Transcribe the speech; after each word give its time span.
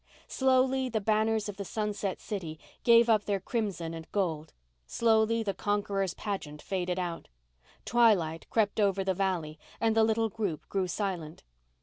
Slowly 0.27 0.89
the 0.89 0.99
banners 0.99 1.47
of 1.47 1.57
the 1.57 1.63
sunset 1.63 2.19
city 2.19 2.57
gave 2.83 3.07
up 3.07 3.25
their 3.25 3.39
crimson 3.39 3.93
and 3.93 4.11
gold; 4.11 4.51
slowly 4.87 5.43
the 5.43 5.53
conqueror's 5.53 6.15
pageant 6.15 6.59
faded 6.59 6.97
out. 6.97 7.27
Twilight 7.85 8.49
crept 8.49 8.79
over 8.79 9.03
the 9.03 9.13
valley 9.13 9.59
and 9.79 9.95
the 9.95 10.03
little 10.03 10.29
group 10.29 10.67
grew 10.69 10.87
silent. 10.87 11.43